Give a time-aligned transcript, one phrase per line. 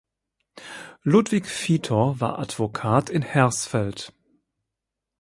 [1.03, 4.11] Ludwig Vietor war Advokat in Hersfeld.